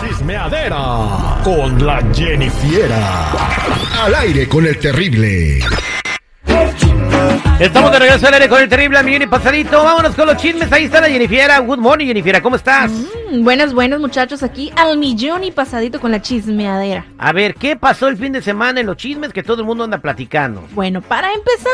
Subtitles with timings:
[0.00, 3.32] Chismeadera con la Jennifiera.
[4.02, 5.60] Al aire con el terrible.
[7.58, 9.82] Estamos de regreso al aire con el terrible millón y pasadito.
[9.82, 10.70] Vámonos con los chismes.
[10.72, 11.58] Ahí está la Jennifiera.
[11.60, 12.40] Good morning, Jennifiera.
[12.42, 12.90] ¿Cómo estás?
[13.42, 17.06] Buenos, buenos muchachos, aquí al millón y pasadito con la chismeadera.
[17.18, 19.84] A ver, ¿qué pasó el fin de semana en los chismes que todo el mundo
[19.84, 20.62] anda platicando?
[20.74, 21.72] Bueno, para empezar,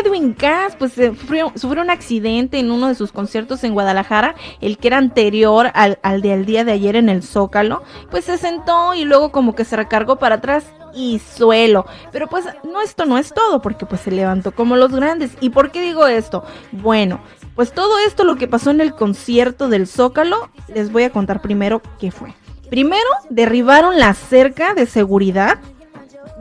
[0.00, 4.34] Edwin Cass pues eh, sufrió, sufrió un accidente en uno de sus conciertos en Guadalajara,
[4.60, 8.38] el que era anterior al, al del día de ayer en el Zócalo, pues se
[8.38, 11.86] sentó y luego como que se recargó para atrás y suelo.
[12.10, 15.36] Pero pues no esto no es todo, porque pues se levantó como los grandes.
[15.40, 16.44] ¿Y por qué digo esto?
[16.70, 17.20] Bueno,
[17.54, 21.42] pues todo esto lo que pasó en el concierto del Zócalo, les voy a contar
[21.42, 22.34] primero qué fue.
[22.70, 25.58] Primero, derribaron la cerca de seguridad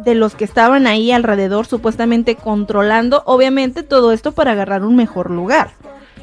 [0.03, 5.29] de los que estaban ahí alrededor, supuestamente controlando, obviamente, todo esto para agarrar un mejor
[5.29, 5.71] lugar.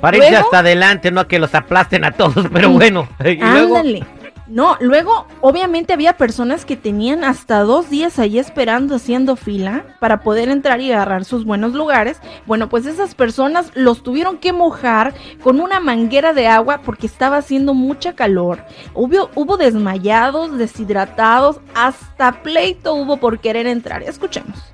[0.00, 3.08] Para irse hasta adelante, no a que los aplasten a todos, pero bueno.
[3.24, 4.06] Y luego, Ándale.
[4.48, 10.20] No, luego, obviamente había personas que tenían hasta dos días ahí esperando, haciendo fila para
[10.20, 12.18] poder entrar y agarrar sus buenos lugares.
[12.46, 15.12] Bueno, pues esas personas los tuvieron que mojar
[15.42, 18.64] con una manguera de agua porque estaba haciendo mucha calor.
[18.94, 24.02] Hubo, hubo desmayados, deshidratados, hasta pleito hubo por querer entrar.
[24.02, 24.72] Escuchemos.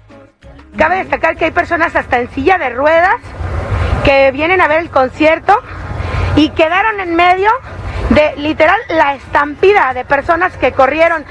[0.76, 3.16] Cabe destacar que hay personas hasta en silla de ruedas
[4.04, 5.56] que vienen a ver el concierto
[6.36, 7.50] y quedaron en medio
[8.14, 11.24] de literal la estampida de personas que corrieron.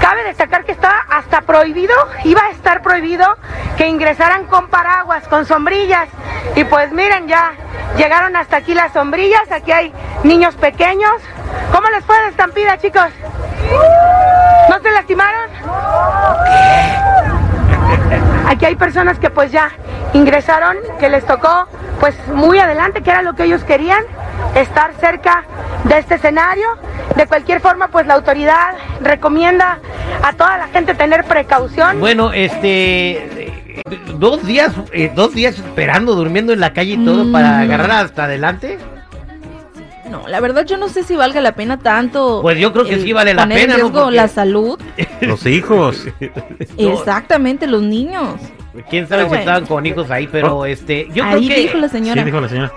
[0.00, 3.36] Cabe destacar que estaba hasta prohibido, iba a estar prohibido
[3.76, 6.08] que ingresaran con paraguas, con sombrillas.
[6.56, 7.52] Y pues miren, ya
[7.96, 9.92] llegaron hasta aquí las sombrillas, aquí hay
[10.24, 11.14] niños pequeños.
[11.72, 13.08] ¿Cómo les fue la estampida, chicos?
[14.68, 15.50] ¿No se lastimaron?
[18.48, 19.70] Aquí hay personas que pues ya
[20.12, 21.66] ingresaron, que les tocó
[22.00, 24.04] pues muy adelante, que era lo que ellos querían,
[24.54, 25.44] estar cerca
[25.84, 26.66] de este escenario.
[27.16, 29.78] De cualquier forma pues la autoridad recomienda
[30.22, 32.00] a toda la gente tener precaución.
[32.00, 33.50] bueno, este.
[34.18, 38.24] Dos días, eh, dos días esperando, durmiendo en la calle y todo para agarrar hasta
[38.24, 38.78] adelante.
[40.08, 42.40] No, la verdad yo no sé si valga la pena tanto.
[42.40, 43.84] Pues yo creo que sí vale la poner pena, en ¿no?
[43.86, 44.78] riesgo Porque- la salud.
[45.20, 46.06] Los hijos.
[46.78, 48.36] Exactamente, los niños.
[48.90, 49.40] Quién sabe Pero si bueno.
[49.40, 51.08] estaban con hijos ahí, pero este.
[51.12, 51.62] Yo Ahí creo que.
[51.62, 52.20] dijo la señora.
[52.20, 52.72] Sí, dijo la señora.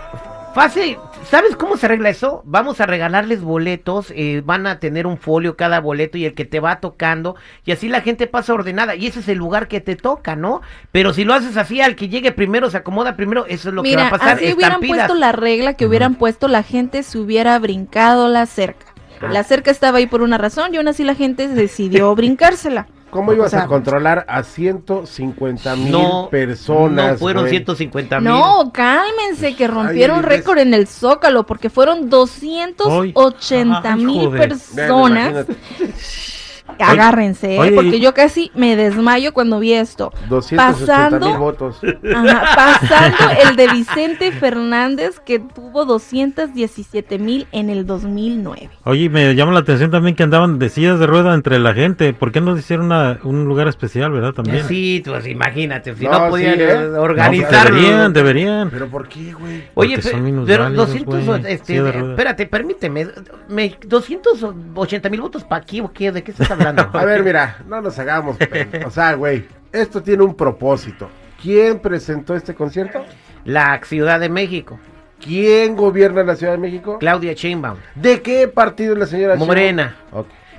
[0.57, 0.97] Fácil,
[1.29, 2.41] ¿sabes cómo se arregla eso?
[2.43, 6.45] Vamos a regalarles boletos, eh, van a tener un folio cada boleto y el que
[6.45, 9.81] te va tocando, y así la gente pasa ordenada, y ese es el lugar que
[9.81, 10.61] te toca, ¿no?
[10.91, 13.83] Pero si lo haces así, al que llegue primero se acomoda primero, eso es lo
[13.83, 14.37] que va a pasar.
[14.37, 18.87] así hubieran puesto la regla que hubieran puesto la gente se hubiera brincado la cerca.
[19.21, 19.27] Ah.
[19.31, 22.87] La cerca estaba ahí por una razón y aún así la gente decidió brincársela.
[23.09, 27.13] ¿Cómo ibas O sea, a controlar a 150 mil No, personas?
[27.13, 27.51] no fueron güey?
[27.51, 28.29] 150 mil.
[28.29, 34.49] No, cálmense, que rompieron récord en el Zócalo porque fueron 280 Ay, mil joder.
[34.49, 35.45] personas.
[36.79, 37.59] Agárrense, ¿eh?
[37.59, 40.11] Oye, porque y- yo casi me desmayo cuando vi esto.
[40.29, 41.79] 280 mil Pasando- votos.
[42.15, 43.17] Ajá, pasando
[43.49, 48.69] el de Vicente Fernández que tuvo 217 mil en el 2009.
[48.83, 52.13] Oye, me llama la atención también que andaban de sillas de rueda entre la gente.
[52.13, 54.33] ¿Por qué no hicieron una- un lugar especial, verdad?
[54.33, 54.65] También.
[54.67, 56.71] Sí, pues imagínate, si no, No, podían sí, ¿eh?
[56.71, 57.75] eh, No, organizarlo.
[57.75, 58.69] deberían, deberían.
[58.69, 59.63] ¿Pero por qué, güey?
[59.73, 63.07] Oye, son pero 200, güey, este, espérate, permíteme,
[63.49, 66.66] me, 280 mil votos para aquí o qué, ¿de qué estás hablando?
[66.75, 68.37] A ver, mira, no nos hagamos.
[68.85, 71.09] O sea, güey, esto tiene un propósito.
[71.41, 73.05] ¿Quién presentó este concierto?
[73.45, 74.79] La Ciudad de México,
[75.19, 76.99] ¿Quién gobierna la Ciudad de México?
[76.99, 79.35] Claudia Sheinbaum, ¿De qué partido es la señora?
[79.35, 79.95] Morena,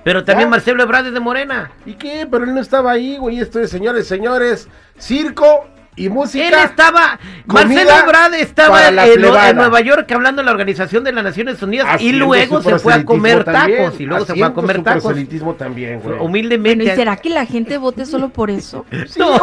[0.05, 0.50] pero también ¿Ya?
[0.50, 1.70] Marcelo Ebrard es de Morena.
[1.84, 2.26] ¿Y qué?
[2.31, 3.40] Pero él no estaba ahí, güey.
[3.40, 5.69] Esto es, señores, señores, circo
[5.99, 6.47] y música.
[6.49, 9.56] Él estaba, Marcelo Ebrard estaba en.
[9.56, 12.79] Nueva York hablando en la Organización de las Naciones Unidas y Haciendo luego su se
[12.79, 15.15] fue a comer también, tacos y luego se fue a comer tacos.
[15.59, 16.19] también, güey.
[16.19, 16.85] Humildemente.
[16.85, 18.85] Bueno, ¿y será que la gente vote solo por eso?
[19.19, 19.35] No.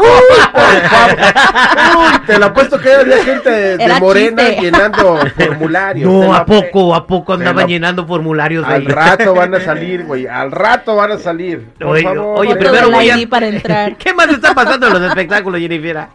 [1.98, 4.62] Uy, te lo apuesto que había gente de, de Morena chiste.
[4.62, 6.12] llenando formularios.
[6.12, 6.96] No, ¿a poco?
[6.96, 8.88] ¿A poco andaban lo- llenando formularios Al ahí?
[8.88, 10.28] rato van a salir, güey.
[10.28, 11.66] Al rato van a salir.
[11.80, 12.40] Por Oye, favor.
[12.40, 13.18] oye, Foto primero voy a...
[13.30, 13.96] Para entrar.
[13.98, 16.08] ¿Qué más está pasando en los espectáculos, Jennifer?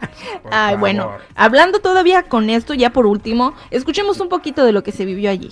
[0.51, 4.91] Ay, bueno, hablando todavía con esto, ya por último, escuchemos un poquito de lo que
[4.91, 5.49] se vivió allí.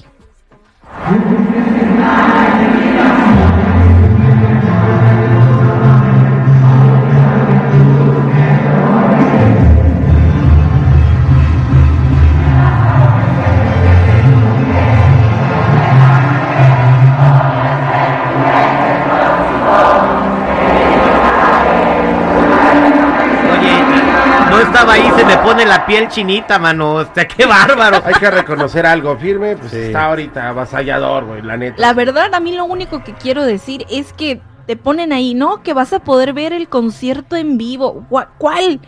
[24.87, 26.95] Ahí, se me pone la piel chinita, mano.
[26.95, 28.01] O sea, qué bárbaro.
[28.05, 29.77] Hay que reconocer algo firme, pues Sí.
[29.77, 31.75] está ahorita avasallador, güey, la neta.
[31.79, 35.63] La verdad, a mí lo único que quiero decir es que te ponen ahí, ¿no?
[35.63, 38.05] Que vas a poder ver el concierto en vivo.
[38.37, 38.79] ¿Cuál?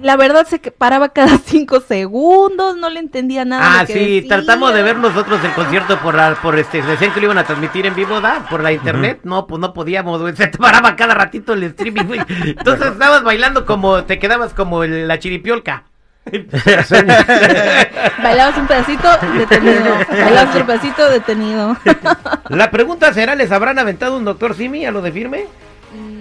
[0.00, 3.80] La verdad se que paraba cada cinco segundos, no le entendía nada.
[3.80, 4.36] Ah, que sí, decía.
[4.36, 7.44] tratamos de ver nosotros el concierto por la, por este, decían que lo iban a
[7.44, 8.46] transmitir en vivo, ¿da?
[8.50, 12.04] Por la internet, no, pues no podíamos, güey, se te paraba cada ratito el streaming,
[12.04, 12.20] güey.
[12.28, 15.84] Entonces estabas bailando como, te quedabas como el- la chiripiolca.
[18.22, 19.96] Bailabas un pedacito, detenido.
[20.08, 21.76] Bailabas otro pedacito, detenido.
[22.48, 25.46] La pregunta será, ¿les habrán aventado un doctor Simi a lo de firme?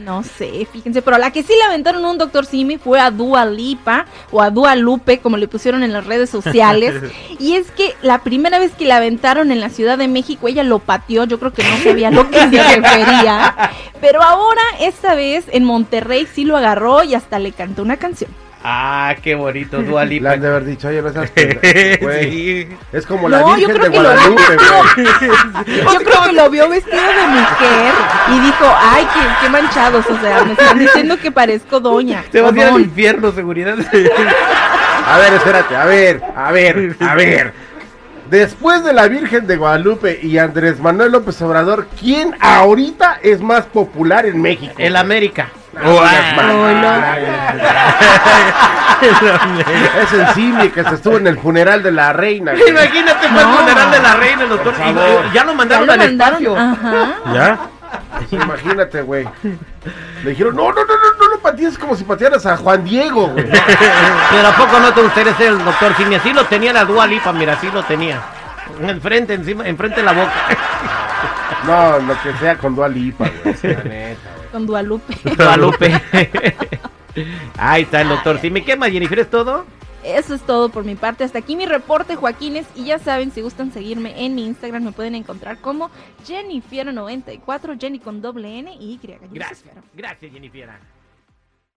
[0.04, 3.12] No sé, fíjense, pero a la que sí le aventaron un Doctor Simi fue a
[3.12, 6.96] Dua Lipa o a Dua Lupe, como le pusieron en las redes sociales.
[7.40, 10.64] y es que la primera vez que la aventaron en la Ciudad de México, ella
[10.64, 13.72] lo pateó, yo creo que no sabía lo que se refería.
[14.02, 18.32] Pero ahora, esta vez en Monterrey sí lo agarró y hasta le cantó una canción.
[18.64, 20.32] Ah, qué bonito, Dua Le Lipa.
[20.34, 22.32] han de haber dicho, oye, no seas pendejo, güey.
[22.32, 22.68] Sí.
[22.94, 25.08] Es como la No, Virgen de Guadalupe, güey.
[25.84, 27.94] Yo creo que lo vio vestido de mujer
[28.30, 32.24] y dijo, ay, qué, qué manchados, o sea, me están diciendo que parezco doña.
[32.32, 32.82] Te vas a ir al Odón".
[32.84, 33.76] infierno, seguridad.
[35.08, 37.54] A ver, espérate, a ver, a ver, a ver.
[38.30, 43.66] Después de la Virgen de Guadalupe y Andrés Manuel López Obrador, ¿quién ahorita es más
[43.66, 44.74] popular en México?
[44.78, 45.50] El América.
[45.74, 46.04] Oh,
[50.02, 52.52] Es el Simi que se estuvo en el funeral de la reina.
[52.52, 52.70] güey.
[52.70, 54.74] Imagínate, fue el funeral de la reina, el doctor.
[54.80, 56.58] Y- ya lo Ya mandaron lo al mandaron, espacio.
[56.58, 57.08] ajá.
[57.34, 57.60] ¿Ya?
[58.32, 59.28] Imagínate, güey.
[60.24, 63.28] Le dijeron, no, no, no, no, no lo patees como si patearas a Juan Diego,
[63.30, 63.46] güey.
[64.32, 66.16] Pero ¿a poco no te gustaría ser el doctor Simi?
[66.16, 68.20] Así lo tenía la Dua Lipa, mira, así lo tenía.
[68.82, 70.32] Enfrente, encima, enfrente de la boca.
[71.66, 73.56] No, lo que sea con Dua Lipa, güey.
[73.64, 74.41] La neta, güey.
[74.52, 75.16] Con Dualupe.
[75.36, 75.92] Guadalupe.
[77.58, 78.62] Ahí está el doctor Simi.
[78.62, 79.20] ¿Qué más, Jennifer?
[79.20, 79.66] ¿Es todo?
[80.04, 81.24] Eso es todo por mi parte.
[81.24, 82.66] Hasta aquí mi reporte, Joaquines.
[82.76, 85.92] Y ya saben, si gustan seguirme en mi Instagram, me pueden encontrar como
[86.28, 89.18] Jennifiero94, Jenny con doble N y Y.
[89.32, 89.76] Gracias.
[89.94, 90.70] Gracias, Jennifer.